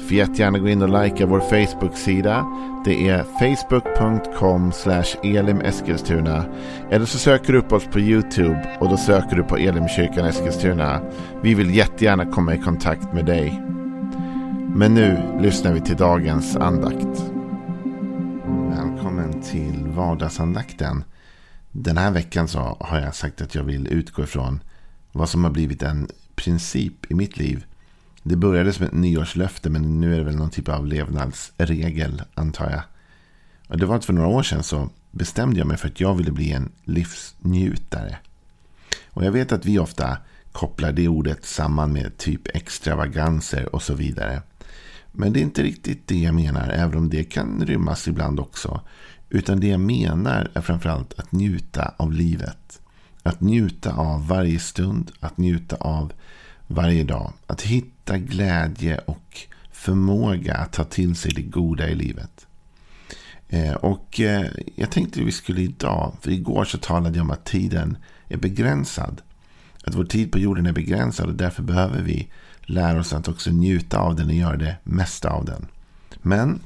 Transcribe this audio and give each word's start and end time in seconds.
Får 0.00 0.16
jättegärna 0.16 0.58
gå 0.58 0.68
in 0.68 0.82
och 0.82 1.02
likea 1.04 1.26
vår 1.26 1.40
Facebook-sida. 1.40 2.46
Det 2.84 3.08
är 3.08 3.22
facebook.com 3.22 4.72
elimeskilstuna. 5.22 6.44
Eller 6.90 7.06
så 7.06 7.18
söker 7.18 7.52
du 7.52 7.58
upp 7.58 7.72
oss 7.72 7.84
på 7.84 8.00
YouTube 8.00 8.76
och 8.80 8.88
då 8.88 8.96
söker 8.96 9.36
du 9.36 9.42
på 9.42 9.56
Elimkyrkan 9.56 10.26
Eskilstuna. 10.26 11.00
Vi 11.42 11.54
vill 11.54 11.74
jättegärna 11.74 12.26
komma 12.26 12.54
i 12.54 12.58
kontakt 12.58 13.12
med 13.12 13.26
dig. 13.26 13.62
Men 14.74 14.94
nu 14.94 15.38
lyssnar 15.40 15.72
vi 15.72 15.80
till 15.80 15.96
dagens 15.96 16.56
andakt. 16.56 17.24
Välkommen 18.76 19.42
till 19.42 19.86
vardagsandakten. 19.86 21.04
Den 21.72 21.96
här 21.96 22.10
veckan 22.10 22.48
så 22.48 22.76
har 22.80 23.00
jag 23.00 23.14
sagt 23.14 23.40
att 23.40 23.54
jag 23.54 23.62
vill 23.62 23.86
utgå 23.86 24.22
ifrån 24.22 24.60
vad 25.12 25.28
som 25.28 25.44
har 25.44 25.50
blivit 25.50 25.82
en 25.82 26.08
princip 26.34 27.10
i 27.10 27.14
mitt 27.14 27.36
liv 27.36 27.64
det 28.22 28.36
började 28.36 28.72
som 28.72 28.86
ett 28.86 28.92
nyårslöfte 28.92 29.70
men 29.70 30.00
nu 30.00 30.14
är 30.14 30.18
det 30.18 30.24
väl 30.24 30.36
någon 30.36 30.50
typ 30.50 30.68
av 30.68 30.86
levnadsregel 30.86 32.22
antar 32.34 32.70
jag. 32.70 32.82
Och 33.68 33.78
det 33.78 33.86
var 33.86 33.96
att 33.96 34.04
för 34.04 34.12
några 34.12 34.28
år 34.28 34.42
sedan 34.42 34.62
så 34.62 34.90
bestämde 35.10 35.58
jag 35.58 35.66
mig 35.66 35.76
för 35.76 35.88
att 35.88 36.00
jag 36.00 36.14
ville 36.14 36.32
bli 36.32 36.52
en 36.52 36.72
livsnjutare. 36.84 38.18
Och 39.10 39.24
jag 39.24 39.32
vet 39.32 39.52
att 39.52 39.66
vi 39.66 39.78
ofta 39.78 40.18
kopplar 40.52 40.92
det 40.92 41.08
ordet 41.08 41.44
samman 41.44 41.92
med 41.92 42.16
typ 42.16 42.56
extravaganser 42.56 43.74
och 43.74 43.82
så 43.82 43.94
vidare. 43.94 44.42
Men 45.12 45.32
det 45.32 45.40
är 45.40 45.42
inte 45.42 45.62
riktigt 45.62 46.06
det 46.06 46.18
jag 46.18 46.34
menar, 46.34 46.68
även 46.68 46.98
om 46.98 47.10
det 47.10 47.24
kan 47.24 47.66
rymmas 47.66 48.08
ibland 48.08 48.40
också. 48.40 48.80
Utan 49.28 49.60
det 49.60 49.66
jag 49.66 49.80
menar 49.80 50.50
är 50.54 50.60
framförallt 50.60 51.18
att 51.18 51.32
njuta 51.32 51.94
av 51.96 52.12
livet. 52.12 52.80
Att 53.22 53.40
njuta 53.40 53.92
av 53.92 54.28
varje 54.28 54.58
stund, 54.58 55.10
att 55.20 55.38
njuta 55.38 55.76
av 55.76 56.12
varje 56.70 57.04
dag. 57.04 57.32
Att 57.46 57.62
hitta 57.62 58.18
glädje 58.18 58.98
och 58.98 59.46
förmåga 59.72 60.54
att 60.54 60.72
ta 60.72 60.84
till 60.84 61.16
sig 61.16 61.32
det 61.32 61.42
goda 61.42 61.88
i 61.88 61.94
livet. 61.94 62.46
Eh, 63.48 63.72
och 63.72 64.20
eh, 64.20 64.46
jag 64.74 64.90
tänkte 64.90 65.20
att 65.20 65.26
vi 65.26 65.32
skulle 65.32 65.60
idag, 65.60 66.12
för 66.20 66.30
igår 66.30 66.64
så 66.64 66.78
talade 66.78 67.16
jag 67.16 67.24
om 67.24 67.30
att 67.30 67.44
tiden 67.44 67.96
är 68.28 68.36
begränsad. 68.36 69.22
Att 69.84 69.94
vår 69.94 70.04
tid 70.04 70.32
på 70.32 70.38
jorden 70.38 70.66
är 70.66 70.72
begränsad 70.72 71.28
och 71.28 71.34
därför 71.34 71.62
behöver 71.62 72.02
vi 72.02 72.28
lära 72.62 73.00
oss 73.00 73.12
att 73.12 73.28
också 73.28 73.50
njuta 73.50 73.98
av 73.98 74.16
den 74.16 74.26
och 74.26 74.34
göra 74.34 74.56
det 74.56 74.76
mesta 74.84 75.30
av 75.30 75.44
den. 75.44 75.66
Men 76.22 76.60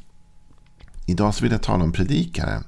idag 1.06 1.34
så 1.34 1.42
vill 1.42 1.52
jag 1.52 1.62
tala 1.62 1.84
om 1.84 1.92
predikaren. 1.92 2.64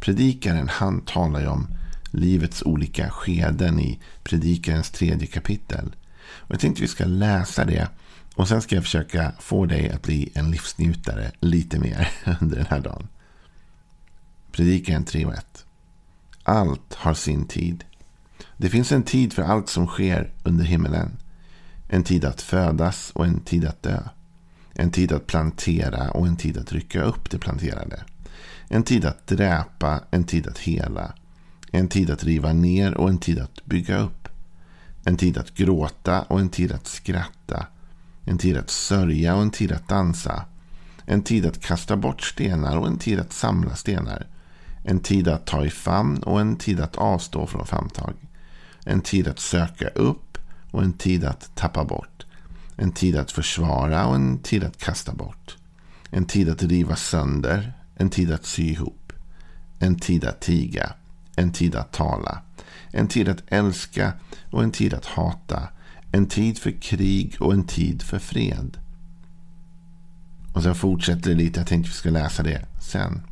Predikaren 0.00 0.68
han 0.68 1.00
talar 1.00 1.40
ju 1.40 1.46
om 1.46 1.66
livets 2.10 2.62
olika 2.62 3.10
skeden 3.10 3.80
i 3.80 3.98
predikarens 4.22 4.90
tredje 4.90 5.26
kapitel. 5.26 5.94
Och 6.34 6.50
jag 6.50 6.60
tänkte 6.60 6.82
vi 6.82 6.88
ska 6.88 7.04
läsa 7.04 7.64
det. 7.64 7.88
Och 8.34 8.48
sen 8.48 8.62
ska 8.62 8.74
jag 8.74 8.84
försöka 8.84 9.32
få 9.38 9.66
dig 9.66 9.90
att 9.90 10.02
bli 10.02 10.32
en 10.34 10.50
livsnjutare 10.50 11.30
lite 11.40 11.78
mer 11.78 12.08
under 12.40 12.56
den 12.56 12.66
här 12.66 12.80
dagen. 12.80 13.08
Predikaren 14.52 15.04
3 15.04 15.24
och 15.24 15.34
1. 15.34 15.64
Allt 16.42 16.94
har 16.94 17.14
sin 17.14 17.46
tid. 17.46 17.84
Det 18.56 18.68
finns 18.68 18.92
en 18.92 19.02
tid 19.02 19.32
för 19.32 19.42
allt 19.42 19.68
som 19.68 19.86
sker 19.86 20.32
under 20.42 20.64
himmelen. 20.64 21.16
En 21.88 22.04
tid 22.04 22.24
att 22.24 22.42
födas 22.42 23.10
och 23.14 23.26
en 23.26 23.40
tid 23.40 23.64
att 23.64 23.82
dö. 23.82 24.02
En 24.74 24.90
tid 24.90 25.12
att 25.12 25.26
plantera 25.26 26.10
och 26.10 26.26
en 26.26 26.36
tid 26.36 26.58
att 26.58 26.72
rycka 26.72 27.02
upp 27.02 27.30
det 27.30 27.38
planterade. 27.38 28.04
En 28.68 28.82
tid 28.82 29.04
att 29.04 29.26
dräpa, 29.26 30.00
en 30.10 30.24
tid 30.24 30.46
att 30.46 30.58
hela. 30.58 31.14
En 31.72 31.88
tid 31.88 32.10
att 32.10 32.24
riva 32.24 32.52
ner 32.52 32.94
och 32.94 33.08
en 33.08 33.18
tid 33.18 33.38
att 33.38 33.64
bygga 33.64 33.98
upp. 33.98 34.28
En 35.08 35.16
tid 35.16 35.38
att 35.38 35.54
gråta 35.54 36.22
och 36.22 36.40
en 36.40 36.48
tid 36.48 36.72
att 36.72 36.86
skratta. 36.86 37.66
En 38.24 38.38
tid 38.38 38.56
att 38.56 38.70
sörja 38.70 39.36
och 39.36 39.42
en 39.42 39.50
tid 39.50 39.72
att 39.72 39.88
dansa. 39.88 40.44
En 41.04 41.22
tid 41.22 41.46
att 41.46 41.60
kasta 41.60 41.96
bort 41.96 42.22
stenar 42.22 42.76
och 42.76 42.86
en 42.86 42.98
tid 42.98 43.20
att 43.20 43.32
samla 43.32 43.74
stenar. 43.74 44.26
En 44.84 45.00
tid 45.00 45.28
att 45.28 45.46
ta 45.46 45.64
i 45.64 45.70
famn 45.70 46.22
och 46.22 46.40
en 46.40 46.56
tid 46.56 46.80
att 46.80 46.96
avstå 46.96 47.46
från 47.46 47.66
famntag. 47.66 48.14
En 48.84 49.00
tid 49.00 49.28
att 49.28 49.38
söka 49.38 49.88
upp 49.88 50.38
och 50.70 50.82
en 50.82 50.92
tid 50.92 51.24
att 51.24 51.50
tappa 51.54 51.84
bort. 51.84 52.26
En 52.76 52.92
tid 52.92 53.16
att 53.16 53.32
försvara 53.32 54.06
och 54.06 54.14
en 54.14 54.38
tid 54.38 54.64
att 54.64 54.78
kasta 54.78 55.12
bort. 55.12 55.56
En 56.10 56.24
tid 56.24 56.48
att 56.48 56.62
riva 56.62 56.96
sönder, 56.96 57.72
en 57.96 58.10
tid 58.10 58.32
att 58.32 58.46
sy 58.46 58.62
ihop. 58.62 59.12
En 59.78 59.98
tid 59.98 60.24
att 60.24 60.40
tiga, 60.40 60.92
en 61.36 61.52
tid 61.52 61.74
att 61.74 61.92
tala. 61.92 62.42
En 62.90 63.08
tid 63.08 63.28
att 63.28 63.42
älska 63.48 64.12
och 64.50 64.62
en 64.62 64.70
tid 64.72 64.94
att 64.94 65.06
hata. 65.06 65.68
En 66.12 66.26
tid 66.26 66.58
för 66.58 66.70
krig 66.70 67.36
och 67.40 67.52
en 67.52 67.64
tid 67.64 68.02
för 68.02 68.18
fred. 68.18 68.78
Och 70.54 70.62
sen 70.62 70.74
fortsätter 70.74 71.30
det 71.30 71.36
lite. 71.36 71.60
Jag 71.60 71.66
tänkte 71.66 71.88
vi 71.88 71.94
ska 71.94 72.10
läsa 72.10 72.42
det 72.42 72.66
sen. 72.80 73.22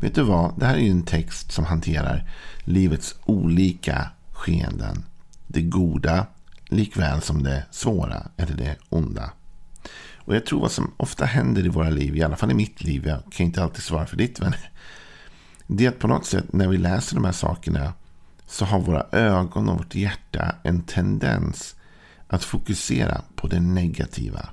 Vet 0.00 0.14
du 0.14 0.22
vad? 0.22 0.58
Det 0.58 0.66
här 0.66 0.74
är 0.74 0.80
ju 0.80 0.90
en 0.90 1.02
text 1.02 1.52
som 1.52 1.64
hanterar 1.64 2.30
livets 2.64 3.14
olika 3.24 4.10
skeenden. 4.32 5.04
Det 5.46 5.62
goda 5.62 6.26
likväl 6.68 7.22
som 7.22 7.42
det 7.42 7.64
svåra 7.70 8.26
eller 8.36 8.56
det 8.56 8.76
onda. 8.88 9.30
Och 10.16 10.34
jag 10.36 10.46
tror 10.46 10.60
vad 10.60 10.72
som 10.72 10.94
ofta 10.96 11.24
händer 11.24 11.66
i 11.66 11.68
våra 11.68 11.90
liv, 11.90 12.16
i 12.16 12.22
alla 12.22 12.36
fall 12.36 12.50
i 12.50 12.54
mitt 12.54 12.82
liv, 12.82 13.06
jag 13.06 13.22
kan 13.32 13.46
inte 13.46 13.62
alltid 13.62 13.82
svara 13.82 14.06
för 14.06 14.16
ditt, 14.16 14.40
men 14.40 14.54
det 15.72 15.84
är 15.84 15.88
att 15.88 15.98
på 15.98 16.08
något 16.08 16.26
sätt 16.26 16.52
när 16.52 16.68
vi 16.68 16.78
läser 16.78 17.14
de 17.14 17.24
här 17.24 17.32
sakerna 17.32 17.92
så 18.46 18.64
har 18.64 18.80
våra 18.80 19.06
ögon 19.12 19.68
och 19.68 19.78
vårt 19.78 19.94
hjärta 19.94 20.54
en 20.62 20.82
tendens 20.82 21.74
att 22.28 22.44
fokusera 22.44 23.22
på 23.36 23.46
det 23.46 23.60
negativa. 23.60 24.48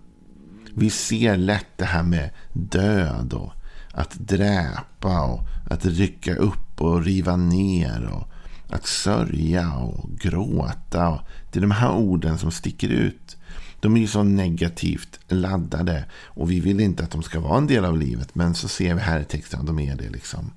Vi 0.74 0.90
ser 0.90 1.38
lätt 1.38 1.78
det 1.78 1.86
här 1.86 2.04
med 2.04 2.30
död 2.54 3.34
och 3.34 3.52
att 3.92 4.12
dräpa 4.12 5.22
och 5.22 5.42
att 5.70 5.86
rycka 5.86 6.36
upp 6.36 6.82
och 6.82 7.04
riva 7.04 7.36
ner 7.36 8.10
och 8.14 8.30
att 8.70 8.88
sörja 8.88 9.74
och 9.74 10.10
gråta. 10.20 11.20
Det 11.52 11.60
är 11.60 11.62
de 11.62 11.72
här 11.72 11.92
orden 11.92 12.38
som 12.38 12.52
sticker 12.52 12.90
ut. 12.90 13.38
De 13.80 13.96
är 13.96 14.02
ju 14.02 14.08
så 14.08 14.24
negativt 14.24 15.20
laddade 15.28 16.06
och 16.14 16.52
vi 16.52 16.60
vill 16.60 16.80
inte 16.80 17.04
att 17.04 17.12
de 17.12 17.24
ska 17.24 17.40
vara 17.40 17.58
en 17.58 17.68
del 17.68 17.86
av 17.86 17.98
livet. 17.98 18.36
Men 18.36 18.56
så 18.56 18.68
ser 18.68 18.94
vi 18.94 19.02
här 19.02 19.20
i 19.20 19.26
texten 19.26 19.60
att 19.60 19.68
de 19.68 19.80
är 19.80 19.96
det. 19.96 20.10
liksom. 20.10 20.52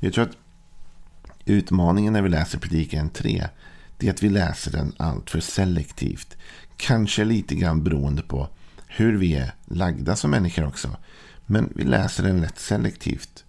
Jag 0.00 0.12
tror 0.12 0.24
att 0.24 0.36
Utmaningen 1.44 2.12
när 2.12 2.22
vi 2.22 2.28
läser 2.28 2.58
predikan 2.58 3.10
3 3.10 3.48
det 3.96 4.06
är 4.06 4.10
att 4.10 4.22
vi 4.22 4.28
läser 4.28 4.70
den 4.72 4.92
alltför 4.96 5.40
selektivt. 5.40 6.36
Kanske 6.76 7.24
lite 7.24 7.54
grann 7.54 7.84
beroende 7.84 8.22
på 8.22 8.48
hur 8.86 9.18
vi 9.18 9.34
är 9.34 9.54
lagda 9.64 10.16
som 10.16 10.30
människor 10.30 10.66
också. 10.66 10.96
Men 11.46 11.72
vi 11.74 11.84
läser 11.84 12.22
den 12.22 12.40
lätt 12.40 12.58
selektivt. 12.58 13.44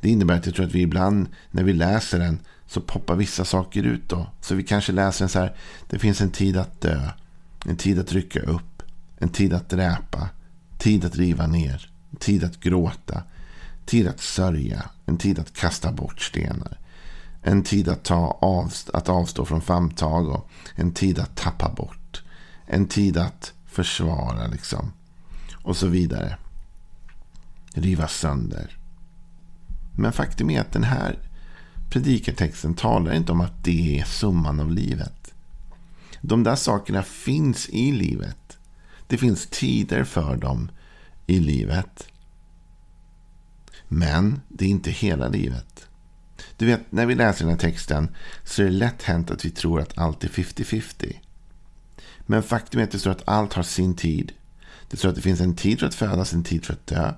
Det 0.00 0.08
innebär 0.08 0.36
att 0.36 0.46
jag 0.46 0.54
tror 0.54 0.66
att 0.66 0.74
vi 0.74 0.80
ibland 0.80 1.28
när 1.50 1.62
vi 1.62 1.72
läser 1.72 2.18
den 2.18 2.38
så 2.66 2.80
poppar 2.80 3.16
vissa 3.16 3.44
saker 3.44 3.82
ut 3.82 4.08
då. 4.08 4.26
Så 4.40 4.54
vi 4.54 4.62
kanske 4.62 4.92
läser 4.92 5.24
den 5.24 5.28
så 5.28 5.38
här. 5.38 5.56
Det 5.90 5.98
finns 5.98 6.20
en 6.20 6.30
tid 6.30 6.56
att 6.56 6.80
dö. 6.80 7.08
En 7.66 7.76
tid 7.76 7.98
att 7.98 8.12
rycka 8.12 8.40
upp. 8.40 8.82
En 9.18 9.28
tid 9.28 9.52
att 9.52 9.68
dräpa. 9.68 10.28
Tid 10.78 11.04
att 11.04 11.16
riva 11.16 11.46
ner. 11.46 11.90
Tid 12.18 12.44
att 12.44 12.60
gråta. 12.60 13.22
Tid 13.86 14.08
att 14.08 14.20
sörja. 14.20 14.90
En 15.06 15.18
tid 15.18 15.38
att 15.38 15.52
kasta 15.52 15.92
bort 15.92 16.20
stenar. 16.20 16.78
En 17.42 17.62
tid 17.62 17.88
att, 17.88 18.04
ta 18.04 18.38
av, 18.40 18.72
att 18.92 19.08
avstå 19.08 19.44
från 19.44 19.60
famntag 19.60 20.28
och 20.28 20.50
en 20.74 20.92
tid 20.92 21.18
att 21.18 21.36
tappa 21.36 21.68
bort. 21.68 22.22
En 22.66 22.86
tid 22.86 23.16
att 23.16 23.52
försvara 23.66 24.46
liksom. 24.46 24.92
Och 25.62 25.76
så 25.76 25.86
vidare. 25.86 26.36
Riva 27.74 28.08
sönder. 28.08 28.78
Men 29.96 30.12
faktum 30.12 30.50
är 30.50 30.60
att 30.60 30.72
den 30.72 30.84
här 30.84 31.18
predikartexten 31.90 32.74
talar 32.74 33.12
inte 33.12 33.32
om 33.32 33.40
att 33.40 33.64
det 33.64 34.00
är 34.00 34.04
summan 34.04 34.60
av 34.60 34.70
livet. 34.70 35.34
De 36.20 36.42
där 36.42 36.56
sakerna 36.56 37.02
finns 37.02 37.68
i 37.68 37.92
livet. 37.92 38.58
Det 39.06 39.18
finns 39.18 39.46
tider 39.46 40.04
för 40.04 40.36
dem 40.36 40.70
i 41.26 41.40
livet. 41.40 42.08
Men 43.92 44.40
det 44.48 44.64
är 44.64 44.68
inte 44.68 44.90
hela 44.90 45.28
livet. 45.28 45.88
Du 46.56 46.66
vet, 46.66 46.92
när 46.92 47.06
vi 47.06 47.14
läser 47.14 47.44
den 47.44 47.54
här 47.54 47.60
texten 47.60 48.08
så 48.44 48.62
är 48.62 48.66
det 48.66 48.72
lätt 48.72 49.02
hänt 49.02 49.30
att 49.30 49.44
vi 49.44 49.50
tror 49.50 49.80
att 49.80 49.98
allt 49.98 50.24
är 50.24 50.28
50-50. 50.28 51.16
Men 52.26 52.42
faktum 52.42 52.80
är 52.80 52.84
att 52.84 52.90
det 52.90 52.98
står 52.98 53.10
att 53.10 53.28
allt 53.28 53.52
har 53.52 53.62
sin 53.62 53.96
tid. 53.96 54.32
Det 54.90 54.96
står 54.96 55.08
att 55.08 55.14
det 55.14 55.20
finns 55.20 55.40
en 55.40 55.54
tid 55.54 55.80
för 55.80 55.86
att 55.86 55.94
födas, 55.94 56.32
en 56.32 56.44
tid 56.44 56.64
för 56.64 56.72
att 56.72 56.86
dö. 56.86 57.14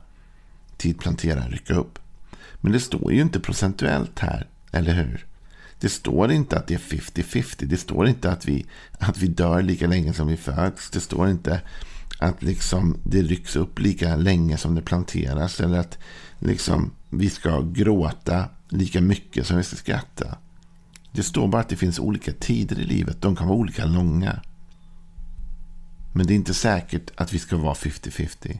Tid 0.76 0.98
plantera, 0.98 1.48
rycka 1.48 1.74
upp. 1.74 1.98
Men 2.60 2.72
det 2.72 2.80
står 2.80 3.12
ju 3.12 3.20
inte 3.20 3.40
procentuellt 3.40 4.18
här, 4.18 4.48
eller 4.70 4.94
hur? 4.94 5.26
Det 5.80 5.88
står 5.88 6.32
inte 6.32 6.56
att 6.56 6.66
det 6.66 6.74
är 6.74 6.78
50-50. 6.78 7.64
Det 7.64 7.76
står 7.76 8.08
inte 8.08 8.30
att 8.30 8.48
vi, 8.48 8.66
att 8.98 9.18
vi 9.18 9.26
dör 9.26 9.62
lika 9.62 9.86
länge 9.86 10.12
som 10.12 10.26
vi 10.26 10.36
föds. 10.36 10.90
Det 10.90 11.00
står 11.00 11.30
inte 11.30 11.60
att 12.18 12.42
liksom 12.42 12.96
det 13.04 13.22
rycks 13.22 13.56
upp 13.56 13.78
lika 13.78 14.16
länge 14.16 14.56
som 14.56 14.74
det 14.74 14.82
planteras. 14.82 15.60
Eller 15.60 15.78
att 15.78 15.98
liksom 16.42 16.90
vi 17.10 17.30
ska 17.30 17.60
gråta 17.60 18.48
lika 18.68 19.00
mycket 19.00 19.46
som 19.46 19.56
vi 19.56 19.62
ska 19.62 19.76
skratta. 19.76 20.38
Det 21.12 21.22
står 21.22 21.48
bara 21.48 21.60
att 21.60 21.68
det 21.68 21.76
finns 21.76 21.98
olika 21.98 22.32
tider 22.32 22.80
i 22.80 22.84
livet. 22.84 23.22
De 23.22 23.36
kan 23.36 23.48
vara 23.48 23.58
olika 23.58 23.84
långa. 23.84 24.40
Men 26.12 26.26
det 26.26 26.32
är 26.32 26.36
inte 26.36 26.54
säkert 26.54 27.10
att 27.16 27.32
vi 27.32 27.38
ska 27.38 27.56
vara 27.56 27.74
50-50. 27.74 28.58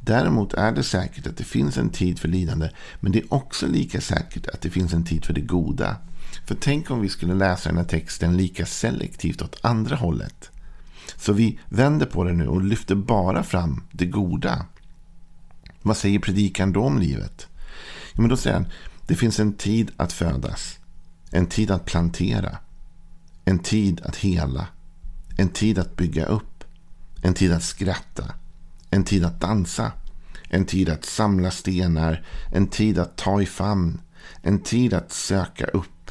Däremot 0.00 0.54
är 0.54 0.72
det 0.72 0.82
säkert 0.82 1.26
att 1.26 1.36
det 1.36 1.44
finns 1.44 1.78
en 1.78 1.90
tid 1.90 2.18
för 2.18 2.28
lidande. 2.28 2.70
Men 3.00 3.12
det 3.12 3.18
är 3.18 3.34
också 3.34 3.66
lika 3.66 4.00
säkert 4.00 4.46
att 4.46 4.60
det 4.60 4.70
finns 4.70 4.94
en 4.94 5.04
tid 5.04 5.24
för 5.24 5.32
det 5.32 5.40
goda. 5.40 5.96
För 6.46 6.54
tänk 6.54 6.90
om 6.90 7.00
vi 7.00 7.08
skulle 7.08 7.34
läsa 7.34 7.68
den 7.68 7.78
här 7.78 7.84
texten 7.84 8.36
lika 8.36 8.66
selektivt 8.66 9.42
åt 9.42 9.64
andra 9.64 9.96
hållet. 9.96 10.50
Så 11.16 11.32
vi 11.32 11.58
vänder 11.68 12.06
på 12.06 12.24
det 12.24 12.32
nu 12.32 12.48
och 12.48 12.62
lyfter 12.62 12.94
bara 12.94 13.42
fram 13.42 13.82
det 13.92 14.06
goda. 14.06 14.66
Vad 15.82 15.96
säger 15.96 16.18
predikan 16.18 16.72
då 16.72 16.84
om 16.84 16.98
livet? 16.98 17.48
Ja, 18.12 18.20
men 18.20 18.28
då 18.28 18.36
säger 18.36 18.56
han, 18.56 18.68
det 19.06 19.16
finns 19.16 19.40
en 19.40 19.52
tid 19.52 19.90
att 19.96 20.12
födas. 20.12 20.78
En 21.30 21.46
tid 21.46 21.70
att 21.70 21.84
plantera. 21.84 22.58
En 23.44 23.58
tid 23.58 24.00
att 24.04 24.16
hela. 24.16 24.66
En 25.38 25.48
tid 25.48 25.78
att 25.78 25.96
bygga 25.96 26.24
upp. 26.24 26.64
En 27.22 27.34
tid 27.34 27.52
att 27.52 27.62
skratta. 27.62 28.34
En 28.90 29.04
tid 29.04 29.24
att 29.24 29.40
dansa. 29.40 29.92
En 30.48 30.64
tid 30.64 30.88
att 30.88 31.04
samla 31.04 31.50
stenar. 31.50 32.26
En 32.52 32.66
tid 32.66 32.98
att 32.98 33.16
ta 33.16 33.42
i 33.42 33.46
famn. 33.46 34.00
En 34.42 34.62
tid 34.62 34.94
att 34.94 35.12
söka 35.12 35.64
upp. 35.64 36.10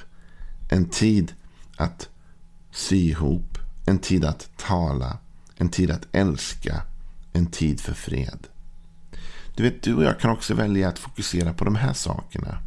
En 0.69 0.89
tid 0.89 1.33
att 1.77 2.09
sy 2.71 2.97
ihop. 2.97 3.57
En 3.85 3.99
tid 3.99 4.25
att 4.25 4.49
tala. 4.57 5.17
En 5.57 5.69
tid 5.69 5.91
att 5.91 6.07
älska. 6.11 6.81
En 7.33 7.45
tid 7.45 7.81
för 7.81 7.93
fred. 7.93 8.47
Du 9.59 9.63
vet, 9.63 9.81
du 9.81 9.95
och 9.95 10.03
jag 10.03 10.19
kan 10.19 10.31
också 10.31 10.53
välja 10.53 10.89
att 10.89 10.99
fokusera 10.99 11.53
på 11.53 11.65
de 11.65 11.75
här 11.75 11.93
sakerna. 11.93 12.57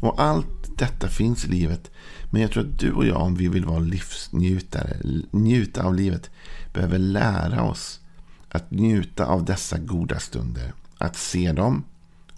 Och 0.00 0.22
allt 0.22 0.78
detta 0.78 1.08
finns 1.08 1.44
i 1.44 1.48
livet. 1.48 1.90
Men 2.30 2.42
jag 2.42 2.50
tror 2.50 2.62
att 2.62 2.78
du 2.78 2.92
och 2.92 3.06
jag, 3.06 3.20
om 3.20 3.34
vi 3.34 3.48
vill 3.48 3.64
vara 3.64 3.78
livsnjutare, 3.78 4.96
njuta 5.30 5.82
av 5.82 5.94
livet, 5.94 6.30
behöver 6.72 6.98
lära 6.98 7.62
oss 7.62 8.00
att 8.48 8.70
njuta 8.70 9.26
av 9.26 9.44
dessa 9.44 9.78
goda 9.78 10.18
stunder. 10.18 10.72
Att 10.98 11.16
se 11.16 11.52
dem 11.52 11.84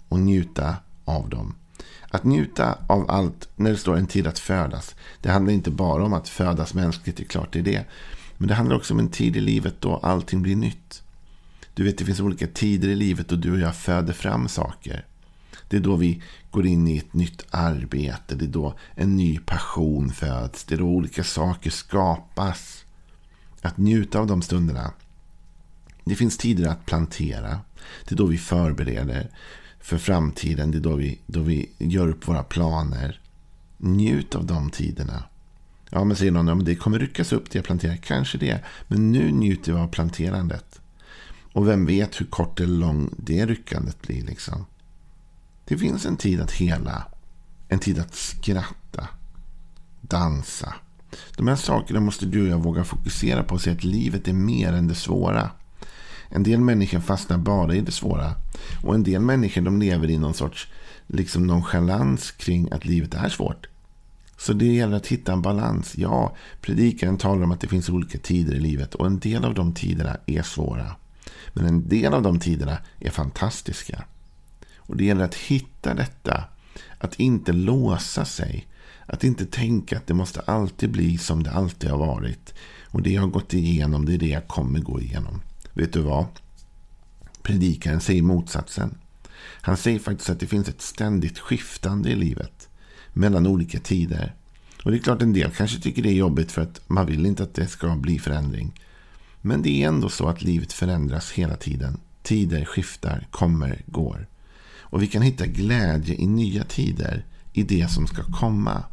och 0.09 0.19
njuta 0.19 0.75
av 1.05 1.29
dem. 1.29 1.55
Att 2.09 2.23
njuta 2.23 2.77
av 2.87 3.11
allt 3.11 3.49
när 3.55 3.71
det 3.71 3.77
står 3.77 3.97
en 3.97 4.07
tid 4.07 4.27
att 4.27 4.39
födas. 4.39 4.95
Det 5.21 5.29
handlar 5.29 5.53
inte 5.53 5.71
bara 5.71 6.03
om 6.03 6.13
att 6.13 6.29
födas 6.29 6.73
mänskligt, 6.73 7.17
det 7.17 7.23
är 7.23 7.27
klart 7.27 7.53
det 7.53 7.59
är 7.59 7.63
det. 7.63 7.85
Men 8.37 8.47
det 8.47 8.53
handlar 8.53 8.75
också 8.75 8.93
om 8.93 8.99
en 8.99 9.09
tid 9.09 9.37
i 9.37 9.41
livet 9.41 9.75
då 9.79 9.97
allting 9.97 10.41
blir 10.41 10.55
nytt. 10.55 11.02
Du 11.73 11.83
vet, 11.83 11.97
det 11.97 12.05
finns 12.05 12.19
olika 12.19 12.47
tider 12.47 12.89
i 12.89 12.95
livet 12.95 13.27
då 13.27 13.35
du 13.35 13.51
och 13.51 13.59
jag 13.59 13.75
föder 13.75 14.13
fram 14.13 14.47
saker. 14.47 15.05
Det 15.67 15.77
är 15.77 15.81
då 15.81 15.95
vi 15.95 16.21
går 16.51 16.65
in 16.65 16.87
i 16.87 16.97
ett 16.97 17.13
nytt 17.13 17.45
arbete. 17.49 18.35
Det 18.35 18.45
är 18.45 18.49
då 18.49 18.73
en 18.95 19.15
ny 19.15 19.39
passion 19.39 20.11
föds. 20.11 20.63
Det 20.63 20.75
är 20.75 20.79
då 20.79 20.85
olika 20.85 21.23
saker 21.23 21.69
skapas. 21.69 22.85
Att 23.61 23.77
njuta 23.77 24.19
av 24.19 24.27
de 24.27 24.41
stunderna. 24.41 24.91
Det 26.03 26.15
finns 26.15 26.37
tider 26.37 26.67
att 26.67 26.85
plantera. 26.85 27.59
Det 28.05 28.15
är 28.15 28.17
då 28.17 28.25
vi 28.25 28.37
förbereder 28.37 29.29
för 29.79 29.97
framtiden. 29.97 30.71
Det 30.71 30.77
är 30.77 30.81
då 30.81 30.95
vi, 30.95 31.19
då 31.25 31.41
vi 31.41 31.69
gör 31.77 32.07
upp 32.07 32.27
våra 32.27 32.43
planer. 32.43 33.19
Njut 33.77 34.35
av 34.35 34.45
de 34.45 34.69
tiderna. 34.69 35.23
Ja, 35.89 36.03
men 36.03 36.17
säger 36.17 36.31
någon, 36.31 36.47
ja, 36.47 36.55
men 36.55 36.65
det 36.65 36.75
kommer 36.75 36.99
ryckas 36.99 37.33
upp 37.33 37.51
det 37.51 37.57
jag 37.57 37.65
planterar. 37.65 37.95
Kanske 37.95 38.37
det. 38.37 38.63
Men 38.87 39.11
nu 39.11 39.31
njuter 39.31 39.73
vi 39.73 39.79
av 39.79 39.87
planterandet. 39.87 40.79
Och 41.53 41.67
vem 41.67 41.85
vet 41.85 42.21
hur 42.21 42.25
kort 42.25 42.59
eller 42.59 42.77
lång 42.77 43.09
det 43.17 43.45
ryckandet 43.45 44.01
blir. 44.01 44.23
liksom. 44.23 44.65
Det 45.65 45.77
finns 45.77 46.05
en 46.05 46.17
tid 46.17 46.41
att 46.41 46.51
hela. 46.51 47.03
En 47.67 47.79
tid 47.79 47.99
att 47.99 48.15
skratta. 48.15 49.07
Dansa. 50.01 50.73
De 51.37 51.47
här 51.47 51.55
sakerna 51.55 51.99
måste 51.99 52.25
du 52.25 52.41
och 52.41 52.47
jag 52.47 52.63
våga 52.63 52.83
fokusera 52.83 53.43
på 53.43 53.55
och 53.55 53.61
se 53.61 53.71
att 53.71 53.83
livet 53.83 54.27
är 54.27 54.33
mer 54.33 54.73
än 54.73 54.87
det 54.87 54.95
svåra. 54.95 55.51
En 56.29 56.43
del 56.43 56.59
människor 56.59 56.99
fastnar 56.99 57.37
bara 57.37 57.75
i 57.75 57.81
det 57.81 57.91
svåra. 57.91 58.35
Och 58.83 58.95
en 58.95 59.03
del 59.03 59.21
människor 59.21 59.61
de 59.61 59.79
lever 59.79 60.09
i 60.09 60.17
någon 60.17 60.33
sorts 60.33 60.67
liksom 61.07 61.47
nonchalans 61.47 62.31
kring 62.31 62.71
att 62.71 62.85
livet 62.85 63.13
är 63.13 63.29
svårt. 63.29 63.67
Så 64.37 64.53
det 64.53 64.65
gäller 64.65 64.97
att 64.97 65.07
hitta 65.07 65.33
en 65.33 65.41
balans. 65.41 65.97
Ja, 65.97 66.35
predikaren 66.61 67.17
talar 67.17 67.43
om 67.43 67.51
att 67.51 67.61
det 67.61 67.67
finns 67.67 67.89
olika 67.89 68.17
tider 68.17 68.55
i 68.55 68.59
livet. 68.59 68.95
Och 68.95 69.05
en 69.05 69.19
del 69.19 69.45
av 69.45 69.53
de 69.53 69.73
tiderna 69.73 70.17
är 70.25 70.41
svåra. 70.41 70.95
Men 71.53 71.65
en 71.65 71.89
del 71.89 72.13
av 72.13 72.21
de 72.21 72.39
tiderna 72.39 72.77
är 72.99 73.09
fantastiska. 73.09 74.03
Och 74.77 74.97
det 74.97 75.05
gäller 75.05 75.25
att 75.25 75.35
hitta 75.35 75.93
detta. 75.93 76.43
Att 76.97 77.15
inte 77.15 77.53
låsa 77.53 78.25
sig. 78.25 78.67
Att 79.05 79.23
inte 79.23 79.45
tänka 79.45 79.97
att 79.97 80.07
det 80.07 80.13
måste 80.13 80.41
alltid 80.41 80.91
bli 80.91 81.17
som 81.17 81.43
det 81.43 81.51
alltid 81.51 81.89
har 81.89 81.97
varit. 81.97 82.53
Och 82.83 83.01
det 83.01 83.11
jag 83.11 83.21
har 83.21 83.29
gått 83.29 83.53
igenom, 83.53 84.05
det 84.05 84.13
är 84.13 84.17
det 84.17 84.27
jag 84.29 84.47
kommer 84.47 84.79
gå 84.79 85.01
igenom. 85.01 85.41
Vet 85.73 85.93
du 85.93 86.01
vad? 86.01 86.25
Predikaren 87.41 88.01
säger 88.01 88.21
motsatsen. 88.21 88.97
Han 89.61 89.77
säger 89.77 89.99
faktiskt 89.99 90.29
att 90.29 90.39
det 90.39 90.47
finns 90.47 90.69
ett 90.69 90.81
ständigt 90.81 91.39
skiftande 91.39 92.09
i 92.09 92.15
livet. 92.15 92.69
Mellan 93.13 93.47
olika 93.47 93.79
tider. 93.79 94.35
Och 94.83 94.91
det 94.91 94.97
är 94.97 95.01
klart 95.01 95.21
en 95.21 95.33
del 95.33 95.51
kanske 95.51 95.79
tycker 95.79 96.03
det 96.03 96.09
är 96.09 96.13
jobbigt 96.13 96.51
för 96.51 96.61
att 96.61 96.81
man 96.87 97.05
vill 97.05 97.25
inte 97.25 97.43
att 97.43 97.53
det 97.53 97.67
ska 97.67 97.95
bli 97.95 98.19
förändring. 98.19 98.81
Men 99.45 99.61
det 99.61 99.83
är 99.83 99.87
ändå 99.87 100.09
så 100.09 100.27
att 100.27 100.41
livet 100.41 100.73
förändras 100.73 101.31
hela 101.31 101.55
tiden. 101.55 101.99
Tider 102.21 102.65
skiftar, 102.65 103.27
kommer, 103.31 103.81
går. 103.85 104.27
Och 104.79 105.01
vi 105.01 105.07
kan 105.07 105.21
hitta 105.21 105.45
glädje 105.45 106.15
i 106.15 106.27
nya 106.27 106.63
tider, 106.63 107.25
i 107.53 107.63
det 107.63 107.91
som 107.91 108.07
ska 108.07 108.23
komma. 108.23 108.83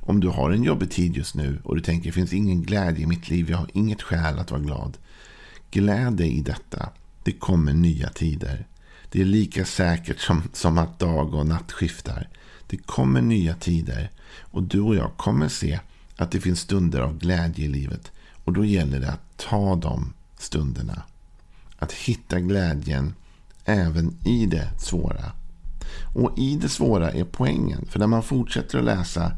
Om 0.00 0.20
du 0.20 0.28
har 0.28 0.50
en 0.50 0.62
jobbig 0.62 0.90
tid 0.90 1.16
just 1.16 1.34
nu 1.34 1.58
och 1.64 1.74
du 1.74 1.80
tänker 1.80 2.06
det 2.06 2.12
finns 2.12 2.32
ingen 2.32 2.62
glädje 2.62 3.02
i 3.02 3.06
mitt 3.06 3.30
liv, 3.30 3.50
jag 3.50 3.58
har 3.58 3.70
inget 3.72 4.02
skäl 4.02 4.38
att 4.38 4.50
vara 4.50 4.60
glad. 4.60 4.98
Gläd 5.70 6.12
dig 6.12 6.38
i 6.38 6.42
detta. 6.42 6.88
Det 7.22 7.32
kommer 7.32 7.72
nya 7.72 8.08
tider. 8.08 8.66
Det 9.10 9.20
är 9.20 9.24
lika 9.24 9.64
säkert 9.64 10.20
som, 10.20 10.42
som 10.52 10.78
att 10.78 10.98
dag 10.98 11.34
och 11.34 11.46
natt 11.46 11.72
skiftar. 11.72 12.28
Det 12.66 12.76
kommer 12.76 13.22
nya 13.22 13.54
tider. 13.54 14.10
Och 14.40 14.62
du 14.62 14.80
och 14.80 14.96
jag 14.96 15.16
kommer 15.16 15.48
se 15.48 15.80
att 16.16 16.30
det 16.30 16.40
finns 16.40 16.60
stunder 16.60 17.00
av 17.00 17.18
glädje 17.18 17.64
i 17.64 17.68
livet. 17.68 18.12
Och 18.46 18.52
då 18.52 18.64
gäller 18.64 19.00
det 19.00 19.10
att 19.10 19.36
ta 19.36 19.76
de 19.76 20.12
stunderna. 20.38 21.02
Att 21.78 21.92
hitta 21.92 22.40
glädjen 22.40 23.14
även 23.64 24.16
i 24.24 24.46
det 24.46 24.70
svåra. 24.78 25.32
Och 26.14 26.38
i 26.38 26.56
det 26.56 26.68
svåra 26.68 27.10
är 27.10 27.24
poängen. 27.24 27.86
För 27.90 27.98
när 27.98 28.06
man 28.06 28.22
fortsätter 28.22 28.78
att 28.78 28.84
läsa. 28.84 29.32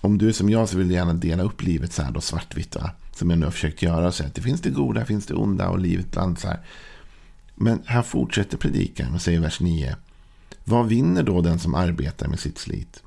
Om 0.00 0.18
du 0.18 0.28
är 0.28 0.32
som 0.32 0.50
jag 0.50 0.68
så 0.68 0.78
vill 0.78 0.88
du 0.88 0.94
gärna 0.94 1.14
dela 1.14 1.42
upp 1.42 1.62
livet 1.62 1.92
så 1.92 2.02
här 2.02 2.10
då 2.10 2.20
svartvitt. 2.20 2.76
Va? 2.76 2.90
Som 3.12 3.30
jag 3.30 3.38
nu 3.38 3.46
har 3.46 3.50
försökt 3.50 3.82
göra. 3.82 4.06
och 4.06 4.14
säga 4.14 4.26
att 4.26 4.34
det 4.34 4.42
finns 4.42 4.60
det 4.60 4.70
goda, 4.70 5.04
finns 5.04 5.26
det 5.26 5.34
onda 5.34 5.68
och 5.68 5.78
livet 5.78 6.12
dansar. 6.12 6.60
Men 7.54 7.82
här 7.86 8.02
fortsätter 8.02 8.56
predikan 8.56 9.14
och 9.14 9.22
säger 9.22 9.40
vers 9.40 9.60
9. 9.60 9.96
Vad 10.64 10.86
vinner 10.86 11.22
då 11.22 11.40
den 11.40 11.58
som 11.58 11.74
arbetar 11.74 12.28
med 12.28 12.40
sitt 12.40 12.58
slit? 12.58 13.02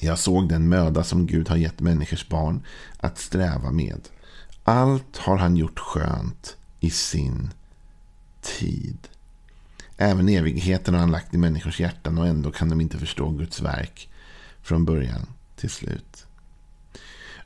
Jag 0.00 0.18
såg 0.18 0.48
den 0.48 0.68
möda 0.68 1.04
som 1.04 1.26
Gud 1.26 1.48
har 1.48 1.56
gett 1.56 1.80
människors 1.80 2.28
barn 2.28 2.62
att 2.96 3.18
sträva 3.18 3.70
med. 3.70 4.08
Allt 4.64 5.16
har 5.16 5.36
han 5.36 5.56
gjort 5.56 5.78
skönt 5.78 6.56
i 6.80 6.90
sin 6.90 7.50
tid. 8.40 9.08
Även 9.96 10.28
evigheten 10.28 10.94
har 10.94 11.00
han 11.00 11.10
lagt 11.10 11.34
i 11.34 11.38
människors 11.38 11.80
hjärtan 11.80 12.18
och 12.18 12.26
ändå 12.26 12.50
kan 12.50 12.68
de 12.68 12.80
inte 12.80 12.98
förstå 12.98 13.30
Guds 13.30 13.60
verk 13.60 14.08
från 14.62 14.84
början 14.84 15.26
till 15.56 15.70
slut. 15.70 16.26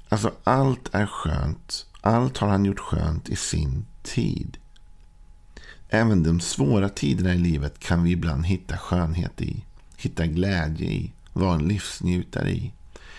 Alltså 0.08 0.32
allt 0.44 0.94
är 0.94 1.06
skönt. 1.06 1.86
Allt 2.00 2.38
har 2.38 2.48
han 2.48 2.64
gjort 2.64 2.78
skönt 2.78 3.28
i 3.28 3.36
sin 3.36 3.86
tid. 4.02 4.58
Även 5.88 6.22
de 6.22 6.40
svåra 6.40 6.88
tiderna 6.88 7.34
i 7.34 7.38
livet 7.38 7.78
kan 7.78 8.02
vi 8.02 8.10
ibland 8.10 8.46
hitta 8.46 8.78
skönhet 8.78 9.40
i. 9.40 9.64
Hitta 9.96 10.26
glädje 10.26 10.86
i. 10.86 11.12
Vara 11.36 11.54
en 11.54 11.68
livsnjutare 11.68 12.50
i. 12.50 12.72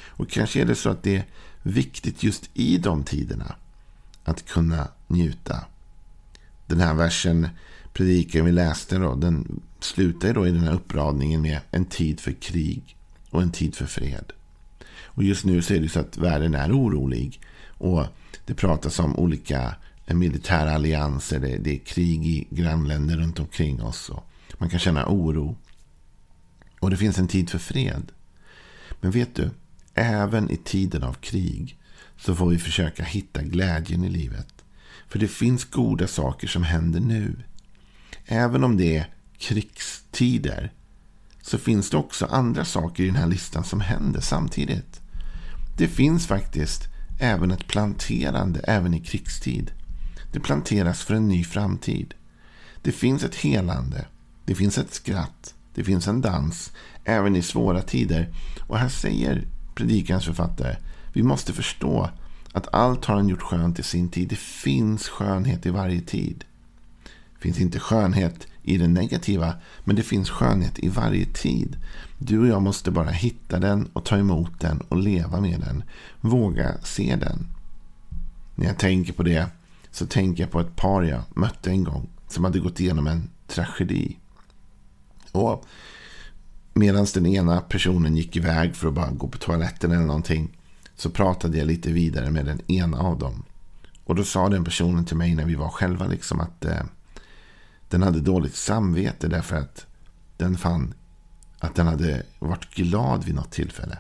Och 0.07 0.29
kanske 0.29 0.62
är 0.62 0.65
det 0.65 0.75
så 0.75 0.89
att 0.89 1.03
det 1.03 1.15
är 1.15 1.25
viktigt 1.63 2.24
just 2.24 2.50
i 2.53 2.77
de 2.77 3.03
tiderna 3.03 3.55
att 4.24 4.45
kunna 4.45 4.88
njuta. 5.07 5.65
Den 6.65 6.79
här 6.79 6.93
versen, 6.93 7.50
predikan 7.93 8.45
vi 8.45 8.51
läste, 8.51 8.97
då, 8.97 9.15
den 9.15 9.62
slutar 9.79 10.33
då 10.33 10.47
i 10.47 10.51
den 10.51 10.63
här 10.63 10.74
uppradningen 10.74 11.41
med 11.41 11.59
en 11.71 11.86
tid 11.86 12.19
för 12.19 12.31
krig 12.31 12.95
och 13.29 13.41
en 13.41 13.51
tid 13.51 13.75
för 13.75 13.86
fred. 13.86 14.31
Och 15.03 15.24
just 15.24 15.45
nu 15.45 15.62
så 15.62 15.74
är 15.74 15.79
det 15.79 15.89
så 15.89 16.00
att 16.00 16.17
världen 16.17 16.55
är 16.55 16.71
orolig. 16.71 17.41
Och 17.67 18.05
det 18.45 18.53
pratas 18.53 19.00
om 19.00 19.15
olika 19.15 19.75
militära 20.05 20.71
allianser. 20.71 21.39
Det, 21.39 21.57
det 21.57 21.75
är 21.75 21.79
krig 21.79 22.27
i 22.27 22.47
grannländer 22.50 23.17
runt 23.17 23.39
omkring 23.39 23.81
oss. 23.83 24.09
Och 24.09 24.24
man 24.57 24.69
kan 24.69 24.79
känna 24.79 25.05
oro. 25.07 25.55
Och 26.79 26.89
det 26.89 26.98
finns 26.98 27.17
en 27.17 27.27
tid 27.27 27.50
för 27.50 27.60
fred. 27.60 28.12
Men 29.01 29.12
vet 29.12 29.36
du, 29.36 29.50
även 29.93 30.51
i 30.51 30.57
tiden 30.57 31.03
av 31.03 31.13
krig 31.13 31.79
så 32.17 32.36
får 32.36 32.50
vi 32.50 32.57
försöka 32.57 33.03
hitta 33.03 33.41
glädjen 33.41 34.03
i 34.03 34.10
livet. 34.10 34.53
För 35.07 35.19
det 35.19 35.27
finns 35.27 35.65
goda 35.65 36.07
saker 36.07 36.48
som 36.48 36.63
händer 36.63 37.00
nu. 37.00 37.43
Även 38.25 38.63
om 38.63 38.77
det 38.77 38.98
är 38.98 39.07
krigstider 39.38 40.74
så 41.41 41.57
finns 41.57 41.89
det 41.89 41.98
också 41.98 42.25
andra 42.25 42.65
saker 42.65 43.03
i 43.03 43.05
den 43.05 43.15
här 43.15 43.27
listan 43.27 43.63
som 43.63 43.81
händer 43.81 44.22
samtidigt. 44.22 45.01
Det 45.77 45.88
finns 45.88 46.27
faktiskt 46.27 46.84
även 47.19 47.51
ett 47.51 47.67
planterande 47.67 48.60
även 48.60 48.93
i 48.93 49.00
krigstid. 49.00 49.72
Det 50.34 50.39
planteras 50.39 51.03
för 51.03 51.13
en 51.13 51.27
ny 51.27 51.43
framtid. 51.43 52.13
Det 52.81 52.91
finns 52.91 53.24
ett 53.24 53.36
helande. 53.36 54.05
Det 54.46 54.55
finns 54.55 54.77
ett 54.77 54.93
skratt. 54.93 55.53
Det 55.77 55.84
finns 55.84 56.07
en 56.07 56.22
dans. 56.22 56.72
Även 57.03 57.36
i 57.36 57.41
svåra 57.41 57.81
tider. 57.81 58.29
Och 58.67 58.77
här 58.77 58.89
säger 58.89 59.48
predikans 59.75 60.25
författare. 60.25 60.75
Vi 61.13 61.24
måste 61.24 61.53
förstå 61.53 62.10
att 62.53 62.74
allt 62.74 63.05
har 63.05 63.15
han 63.15 63.29
gjort 63.29 63.41
skönt 63.41 63.79
i 63.79 63.84
sin 63.84 64.10
tid. 64.10 64.27
Det 64.29 64.39
finns 64.39 65.07
skönhet 65.07 65.65
i 65.65 65.69
varje 65.69 66.01
tid. 66.01 66.46
Det 67.03 67.41
finns 67.41 67.60
inte 67.60 67.79
skönhet 67.79 68.48
i 68.63 68.77
det 68.77 68.88
negativa. 68.88 69.53
Men 69.84 69.96
det 69.96 70.03
finns 70.03 70.29
skönhet 70.29 70.79
i 70.79 70.89
varje 70.89 71.25
tid. 71.25 71.77
Du 72.17 72.39
och 72.39 72.48
jag 72.48 72.62
måste 72.62 72.91
bara 72.91 73.10
hitta 73.10 73.60
den 73.60 73.89
och 73.93 74.05
ta 74.05 74.17
emot 74.17 74.60
den 74.60 74.79
och 74.79 74.98
leva 74.98 75.41
med 75.41 75.60
den. 75.60 75.84
Våga 76.22 76.77
se 76.84 77.15
den. 77.15 77.48
När 78.55 78.65
jag 78.65 78.77
tänker 78.77 79.13
på 79.13 79.24
det 79.24 79.48
så 79.91 80.05
tänker 80.05 80.43
jag 80.43 80.51
på 80.51 80.60
ett 80.60 80.75
par 80.75 81.03
jag 81.03 81.22
mötte 81.36 81.69
en 81.69 81.84
gång. 81.84 82.10
Som 82.27 82.43
hade 82.43 82.60
gått 82.60 82.79
igenom 82.79 83.07
en 83.07 83.29
tragedi. 83.48 84.17
Och 85.31 85.65
medan 86.74 87.07
den 87.13 87.25
ena 87.25 87.62
personen 87.62 88.17
gick 88.17 88.36
iväg 88.36 88.75
för 88.75 88.88
att 88.88 88.93
bara 88.93 89.12
gå 89.12 89.27
på 89.27 89.38
toaletten 89.38 89.91
eller 89.91 90.05
någonting. 90.05 90.57
Så 90.96 91.10
pratade 91.10 91.57
jag 91.57 91.67
lite 91.67 91.91
vidare 91.91 92.31
med 92.31 92.46
den 92.46 92.72
ena 92.72 93.00
av 93.00 93.19
dem. 93.19 93.43
Och 94.03 94.15
då 94.15 94.24
sa 94.24 94.50
den 94.50 94.63
personen 94.63 95.05
till 95.05 95.17
mig 95.17 95.36
när 95.36 95.46
vi 95.46 95.55
var 95.55 95.69
själva 95.69 96.07
liksom 96.07 96.39
att 96.39 96.65
eh, 96.65 96.84
den 97.89 98.03
hade 98.03 98.19
dåligt 98.19 98.55
samvete 98.55 99.27
därför 99.27 99.55
att 99.55 99.86
den 100.38 100.57
fann 100.57 100.93
att 101.60 101.75
den 101.75 101.88
hade 101.88 102.24
varit 102.39 102.75
glad 102.75 103.24
vid 103.24 103.36
något 103.36 103.51
tillfälle. 103.51 103.98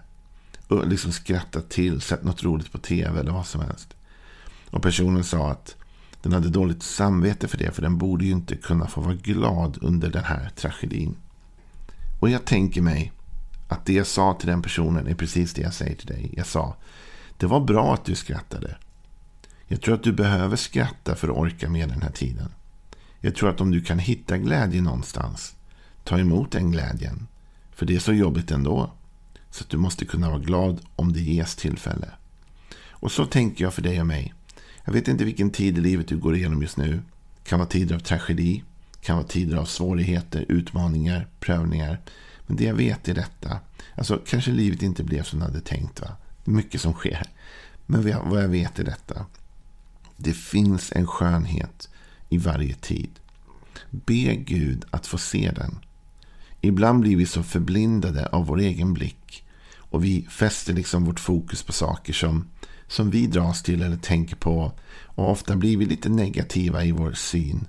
Och 0.67 0.87
liksom 0.87 1.11
skrattat 1.11 1.69
till, 1.69 2.01
sett 2.01 2.23
något 2.23 2.43
roligt 2.43 2.71
på 2.71 2.77
tv 2.77 3.19
eller 3.19 3.31
vad 3.31 3.47
som 3.47 3.61
helst. 3.61 3.93
Och 4.69 4.81
personen 4.81 5.23
sa 5.23 5.51
att 5.51 5.75
den 6.21 6.33
hade 6.33 6.49
dåligt 6.49 6.83
samvete 6.83 7.47
för 7.47 7.57
det. 7.57 7.71
För 7.71 7.81
den 7.81 7.97
borde 7.97 8.25
ju 8.25 8.31
inte 8.31 8.55
kunna 8.55 8.87
få 8.87 9.01
vara 9.01 9.13
glad 9.15 9.77
under 9.81 10.09
den 10.09 10.23
här 10.23 10.49
tragedin. 10.55 11.15
Och 12.19 12.29
jag 12.29 12.45
tänker 12.45 12.81
mig 12.81 13.11
att 13.67 13.85
det 13.85 13.93
jag 13.93 14.07
sa 14.07 14.33
till 14.33 14.47
den 14.47 14.61
personen 14.61 15.07
är 15.07 15.15
precis 15.15 15.53
det 15.53 15.61
jag 15.61 15.73
säger 15.73 15.95
till 15.95 16.07
dig. 16.07 16.33
Jag 16.37 16.47
sa, 16.47 16.75
det 17.37 17.45
var 17.45 17.59
bra 17.59 17.93
att 17.93 18.05
du 18.05 18.15
skrattade. 18.15 18.77
Jag 19.67 19.81
tror 19.81 19.95
att 19.95 20.03
du 20.03 20.13
behöver 20.13 20.55
skratta 20.55 21.15
för 21.15 21.27
att 21.27 21.37
orka 21.37 21.69
med 21.69 21.89
den 21.89 22.01
här 22.01 22.11
tiden. 22.11 22.49
Jag 23.19 23.35
tror 23.35 23.49
att 23.49 23.61
om 23.61 23.71
du 23.71 23.81
kan 23.81 23.99
hitta 23.99 24.37
glädje 24.37 24.81
någonstans, 24.81 25.55
ta 26.03 26.19
emot 26.19 26.51
den 26.51 26.71
glädjen. 26.71 27.27
För 27.71 27.85
det 27.85 27.95
är 27.95 27.99
så 27.99 28.13
jobbigt 28.13 28.51
ändå. 28.51 28.91
Så 29.49 29.63
att 29.63 29.69
du 29.69 29.77
måste 29.77 30.05
kunna 30.05 30.29
vara 30.29 30.39
glad 30.39 30.81
om 30.95 31.13
det 31.13 31.19
ges 31.19 31.55
tillfälle. 31.55 32.09
Och 32.89 33.11
så 33.11 33.25
tänker 33.25 33.63
jag 33.63 33.73
för 33.73 33.81
dig 33.81 33.99
och 33.99 34.07
mig. 34.07 34.33
Jag 34.87 34.93
vet 34.93 35.07
inte 35.07 35.25
vilken 35.25 35.49
tid 35.49 35.77
i 35.77 35.81
livet 35.81 36.07
du 36.07 36.17
går 36.17 36.35
igenom 36.35 36.61
just 36.61 36.77
nu. 36.77 36.91
Det 37.43 37.49
kan 37.49 37.59
vara 37.59 37.69
tider 37.69 37.95
av 37.95 37.99
tragedi. 37.99 38.63
Det 38.91 39.05
kan 39.05 39.15
vara 39.15 39.27
tider 39.27 39.57
av 39.57 39.65
svårigheter, 39.65 40.45
utmaningar, 40.49 41.27
prövningar. 41.39 42.01
Men 42.45 42.57
det 42.57 42.63
jag 42.63 42.73
vet 42.73 43.07
är 43.07 43.13
detta. 43.13 43.59
Alltså 43.95 44.21
kanske 44.27 44.51
livet 44.51 44.81
inte 44.81 45.03
blev 45.03 45.23
som 45.23 45.39
du 45.39 45.45
hade 45.45 45.61
tänkt. 45.61 46.01
Va? 46.01 46.07
Det 46.43 46.51
är 46.51 46.55
mycket 46.55 46.81
som 46.81 46.93
sker. 46.93 47.23
Men 47.85 48.29
vad 48.29 48.43
jag 48.43 48.47
vet 48.47 48.79
är 48.79 48.83
detta. 48.83 49.25
Det 50.17 50.33
finns 50.33 50.91
en 50.95 51.07
skönhet 51.07 51.89
i 52.29 52.37
varje 52.37 52.73
tid. 52.73 53.09
Be 53.89 54.35
Gud 54.35 54.85
att 54.89 55.07
få 55.07 55.17
se 55.17 55.51
den. 55.55 55.79
Ibland 56.61 56.99
blir 56.99 57.15
vi 57.15 57.25
så 57.25 57.43
förblindade 57.43 58.27
av 58.27 58.45
vår 58.45 58.59
egen 58.59 58.93
blick. 58.93 59.43
Och 59.77 60.03
vi 60.03 60.27
fäster 60.29 60.73
liksom 60.73 61.05
vårt 61.05 61.19
fokus 61.19 61.63
på 61.63 61.73
saker 61.73 62.13
som, 62.13 62.47
som 62.87 63.09
vi 63.09 63.27
dras 63.27 63.63
till 63.63 63.81
eller 63.81 63.97
tänker 63.97 64.35
på. 64.35 64.71
Och 65.05 65.31
ofta 65.31 65.55
blir 65.55 65.77
vi 65.77 65.85
lite 65.85 66.09
negativa 66.09 66.83
i 66.83 66.91
vår 66.91 67.11
syn. 67.11 67.67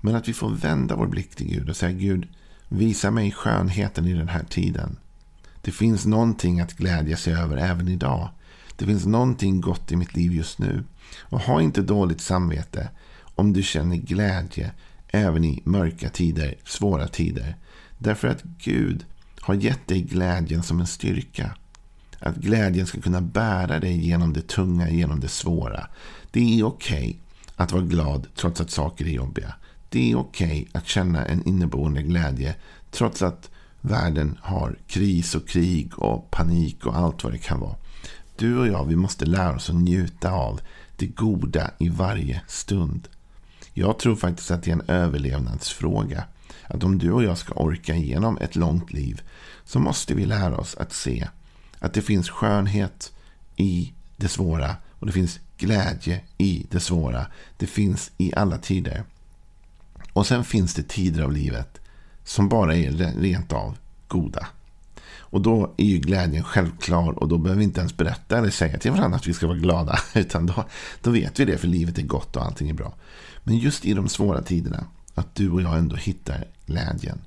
Men 0.00 0.14
att 0.14 0.28
vi 0.28 0.32
får 0.32 0.50
vända 0.50 0.96
vår 0.96 1.06
blick 1.06 1.34
till 1.34 1.48
Gud 1.48 1.68
och 1.68 1.76
säga 1.76 1.92
Gud, 1.92 2.28
visa 2.68 3.10
mig 3.10 3.32
skönheten 3.32 4.06
i 4.06 4.12
den 4.12 4.28
här 4.28 4.44
tiden. 4.44 4.96
Det 5.62 5.70
finns 5.70 6.06
någonting 6.06 6.60
att 6.60 6.76
glädja 6.76 7.16
sig 7.16 7.34
över 7.34 7.56
även 7.56 7.88
idag. 7.88 8.28
Det 8.76 8.86
finns 8.86 9.06
någonting 9.06 9.60
gott 9.60 9.92
i 9.92 9.96
mitt 9.96 10.16
liv 10.16 10.32
just 10.32 10.58
nu. 10.58 10.84
Och 11.20 11.40
ha 11.40 11.60
inte 11.60 11.82
dåligt 11.82 12.20
samvete 12.20 12.90
om 13.34 13.52
du 13.52 13.62
känner 13.62 13.96
glädje 13.96 14.72
även 15.08 15.44
i 15.44 15.62
mörka 15.64 16.08
tider, 16.08 16.54
svåra 16.64 17.08
tider. 17.08 17.56
Därför 17.98 18.28
att 18.28 18.42
Gud 18.42 19.04
har 19.40 19.54
gett 19.54 19.88
dig 19.88 20.02
glädjen 20.02 20.62
som 20.62 20.80
en 20.80 20.86
styrka. 20.86 21.56
Att 22.22 22.36
glädjen 22.36 22.86
ska 22.86 23.00
kunna 23.00 23.20
bära 23.20 23.80
dig 23.80 24.06
genom 24.06 24.32
det 24.32 24.48
tunga, 24.48 24.90
genom 24.90 25.20
det 25.20 25.28
svåra. 25.28 25.86
Det 26.30 26.58
är 26.58 26.64
okej 26.64 26.98
okay 26.98 27.16
att 27.56 27.72
vara 27.72 27.82
glad 27.82 28.26
trots 28.36 28.60
att 28.60 28.70
saker 28.70 29.04
är 29.04 29.10
jobbiga. 29.10 29.54
Det 29.88 30.12
är 30.12 30.16
okej 30.16 30.46
okay 30.46 30.66
att 30.72 30.86
känna 30.86 31.24
en 31.24 31.48
inneboende 31.48 32.02
glädje 32.02 32.54
trots 32.90 33.22
att 33.22 33.50
världen 33.80 34.38
har 34.42 34.78
kris 34.86 35.34
och 35.34 35.48
krig 35.48 35.98
och 35.98 36.30
panik 36.30 36.86
och 36.86 36.96
allt 36.96 37.24
vad 37.24 37.32
det 37.32 37.38
kan 37.38 37.60
vara. 37.60 37.76
Du 38.36 38.58
och 38.58 38.66
jag, 38.66 38.84
vi 38.84 38.96
måste 38.96 39.24
lära 39.24 39.56
oss 39.56 39.70
att 39.70 39.76
njuta 39.76 40.32
av 40.32 40.60
det 40.96 41.06
goda 41.06 41.70
i 41.78 41.88
varje 41.88 42.42
stund. 42.48 43.08
Jag 43.74 43.98
tror 43.98 44.16
faktiskt 44.16 44.50
att 44.50 44.62
det 44.62 44.70
är 44.70 44.74
en 44.74 44.88
överlevnadsfråga. 44.88 46.24
Att 46.64 46.84
om 46.84 46.98
du 46.98 47.12
och 47.12 47.24
jag 47.24 47.38
ska 47.38 47.54
orka 47.54 47.94
igenom 47.94 48.38
ett 48.40 48.56
långt 48.56 48.92
liv 48.92 49.22
så 49.64 49.78
måste 49.78 50.14
vi 50.14 50.26
lära 50.26 50.56
oss 50.56 50.76
att 50.76 50.92
se 50.92 51.28
att 51.82 51.94
det 51.94 52.02
finns 52.02 52.30
skönhet 52.30 53.12
i 53.56 53.92
det 54.16 54.28
svåra 54.28 54.76
och 54.98 55.06
det 55.06 55.12
finns 55.12 55.40
glädje 55.56 56.20
i 56.38 56.66
det 56.70 56.80
svåra. 56.80 57.26
Det 57.56 57.66
finns 57.66 58.10
i 58.18 58.32
alla 58.36 58.58
tider. 58.58 59.04
Och 60.12 60.26
sen 60.26 60.44
finns 60.44 60.74
det 60.74 60.82
tider 60.82 61.22
av 61.22 61.32
livet 61.32 61.80
som 62.24 62.48
bara 62.48 62.76
är 62.76 62.90
rent 63.20 63.52
av 63.52 63.78
goda. 64.08 64.46
Och 65.18 65.40
då 65.40 65.74
är 65.76 65.84
ju 65.84 65.98
glädjen 65.98 66.44
självklar 66.44 67.12
och 67.12 67.28
då 67.28 67.38
behöver 67.38 67.58
vi 67.58 67.64
inte 67.64 67.80
ens 67.80 67.96
berätta 67.96 68.38
eller 68.38 68.50
säga 68.50 68.78
till 68.78 68.90
varandra 68.90 69.16
att 69.16 69.26
vi 69.26 69.34
ska 69.34 69.46
vara 69.46 69.58
glada. 69.58 69.98
Utan 70.14 70.46
då, 70.46 70.64
då 71.02 71.10
vet 71.10 71.40
vi 71.40 71.44
det 71.44 71.58
för 71.58 71.68
livet 71.68 71.98
är 71.98 72.02
gott 72.02 72.36
och 72.36 72.44
allting 72.44 72.70
är 72.70 72.74
bra. 72.74 72.94
Men 73.44 73.56
just 73.56 73.84
i 73.84 73.94
de 73.94 74.08
svåra 74.08 74.42
tiderna, 74.42 74.86
att 75.14 75.34
du 75.34 75.50
och 75.50 75.62
jag 75.62 75.78
ändå 75.78 75.96
hittar 75.96 76.44
glädjen. 76.66 77.18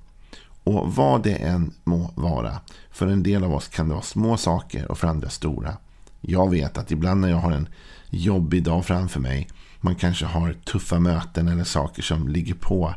Och 0.66 0.96
vad 0.96 1.24
det 1.24 1.36
än 1.36 1.74
må 1.84 2.12
vara. 2.16 2.60
För 2.92 3.08
en 3.08 3.24
del 3.24 3.44
av 3.44 3.54
oss 3.54 3.68
kan 3.68 3.88
det 3.88 3.94
vara 3.94 4.04
små 4.04 4.38
saker 4.38 4.92
och 4.92 4.98
för 4.98 5.08
andra 5.08 5.30
stora. 5.30 5.78
Jag 6.22 6.50
vet 6.50 6.78
att 6.78 6.92
ibland 6.92 7.22
när 7.22 7.30
jag 7.30 7.38
har 7.38 7.52
en 7.52 7.70
jobbig 8.10 8.64
dag 8.64 8.86
framför 8.86 9.20
mig. 9.20 9.48
Man 9.82 9.96
kanske 9.96 10.26
har 10.26 10.54
tuffa 10.54 11.00
möten 11.00 11.48
eller 11.48 11.64
saker 11.64 12.02
som 12.02 12.28
ligger 12.28 12.54
på. 12.54 12.96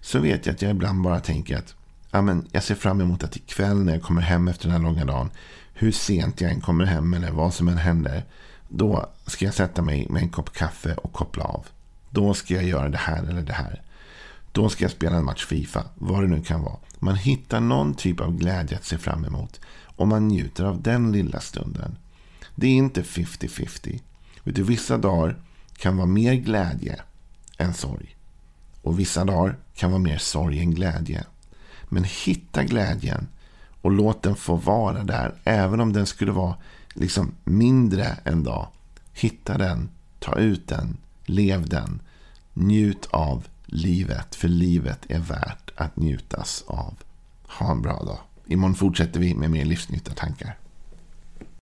Så 0.00 0.18
vet 0.18 0.46
jag 0.46 0.54
att 0.54 0.62
jag 0.62 0.70
ibland 0.70 1.02
bara 1.02 1.20
tänker 1.20 1.58
att 1.58 1.74
ja, 2.10 2.22
men 2.22 2.46
jag 2.52 2.62
ser 2.62 2.74
fram 2.74 3.00
emot 3.00 3.24
att 3.24 3.36
ikväll 3.36 3.84
när 3.84 3.92
jag 3.92 4.02
kommer 4.02 4.22
hem 4.22 4.48
efter 4.48 4.68
den 4.68 4.76
här 4.76 4.82
långa 4.82 5.04
dagen. 5.04 5.30
Hur 5.74 5.92
sent 5.92 6.40
jag 6.40 6.50
än 6.50 6.60
kommer 6.60 6.84
hem 6.84 7.14
eller 7.14 7.30
vad 7.30 7.54
som 7.54 7.68
än 7.68 7.78
händer. 7.78 8.24
Då 8.68 9.10
ska 9.26 9.44
jag 9.44 9.54
sätta 9.54 9.82
mig 9.82 10.06
med 10.10 10.22
en 10.22 10.28
kopp 10.28 10.52
kaffe 10.52 10.94
och 10.94 11.12
koppla 11.12 11.44
av. 11.44 11.66
Då 12.10 12.34
ska 12.34 12.54
jag 12.54 12.64
göra 12.64 12.88
det 12.88 12.98
här 12.98 13.22
eller 13.22 13.42
det 13.42 13.52
här. 13.52 13.82
Då 14.52 14.68
ska 14.68 14.84
jag 14.84 14.92
spela 14.92 15.16
en 15.16 15.24
match 15.24 15.46
Fifa. 15.46 15.84
Vad 15.94 16.22
det 16.22 16.28
nu 16.28 16.42
kan 16.42 16.62
vara. 16.62 16.76
Man 16.98 17.16
hittar 17.16 17.60
någon 17.60 17.94
typ 17.94 18.20
av 18.20 18.36
glädje 18.36 18.76
att 18.76 18.84
se 18.84 18.98
fram 18.98 19.24
emot. 19.24 19.60
Och 19.96 20.08
man 20.08 20.28
njuter 20.28 20.64
av 20.64 20.82
den 20.82 21.12
lilla 21.12 21.40
stunden. 21.40 21.96
Det 22.54 22.66
är 22.66 22.70
inte 22.70 23.02
50-50. 23.02 24.00
Vissa 24.44 24.98
dagar 24.98 25.36
kan 25.76 25.96
vara 25.96 26.06
mer 26.06 26.34
glädje 26.34 27.00
än 27.58 27.74
sorg. 27.74 28.16
Och 28.82 28.98
vissa 28.98 29.24
dagar 29.24 29.58
kan 29.74 29.90
vara 29.90 30.02
mer 30.02 30.18
sorg 30.18 30.58
än 30.58 30.70
glädje. 30.70 31.24
Men 31.88 32.04
hitta 32.04 32.64
glädjen 32.64 33.28
och 33.82 33.90
låt 33.90 34.22
den 34.22 34.34
få 34.34 34.56
vara 34.56 35.04
där. 35.04 35.34
Även 35.44 35.80
om 35.80 35.92
den 35.92 36.06
skulle 36.06 36.32
vara 36.32 36.56
liksom 36.94 37.34
mindre 37.44 38.04
en 38.24 38.44
dag. 38.44 38.68
Hitta 39.12 39.58
den, 39.58 39.90
ta 40.18 40.38
ut 40.38 40.68
den, 40.68 40.96
lev 41.24 41.68
den. 41.68 42.00
Njut 42.54 43.06
av 43.10 43.46
livet, 43.72 44.34
för 44.34 44.48
livet 44.48 45.06
är 45.08 45.18
värt 45.18 45.70
att 45.76 45.96
njutas 45.96 46.64
av. 46.66 46.94
Ha 47.42 47.70
en 47.70 47.82
bra 47.82 48.02
dag. 48.02 48.18
Imorgon 48.46 48.74
fortsätter 48.74 49.20
vi 49.20 49.34
med 49.34 49.50
mer 49.50 49.64
livsnytta 49.64 50.12
tankar. 50.14 50.56